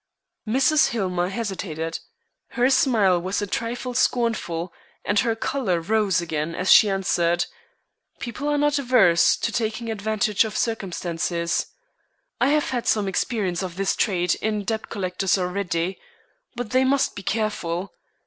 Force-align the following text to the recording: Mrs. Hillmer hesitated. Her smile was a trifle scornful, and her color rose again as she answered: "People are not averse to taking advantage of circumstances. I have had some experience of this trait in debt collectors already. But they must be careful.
Mrs. 0.47 0.87
Hillmer 0.87 1.29
hesitated. 1.29 1.99
Her 2.57 2.71
smile 2.71 3.21
was 3.21 3.39
a 3.39 3.45
trifle 3.45 3.93
scornful, 3.93 4.73
and 5.05 5.19
her 5.19 5.35
color 5.35 5.79
rose 5.79 6.19
again 6.19 6.55
as 6.55 6.71
she 6.71 6.89
answered: 6.89 7.45
"People 8.17 8.47
are 8.47 8.57
not 8.57 8.79
averse 8.79 9.37
to 9.37 9.51
taking 9.51 9.91
advantage 9.91 10.43
of 10.43 10.57
circumstances. 10.57 11.67
I 12.39 12.47
have 12.47 12.71
had 12.71 12.87
some 12.87 13.07
experience 13.07 13.61
of 13.61 13.75
this 13.75 13.95
trait 13.95 14.33
in 14.33 14.63
debt 14.63 14.89
collectors 14.89 15.37
already. 15.37 15.99
But 16.55 16.71
they 16.71 16.83
must 16.83 17.15
be 17.15 17.21
careful. 17.21 17.93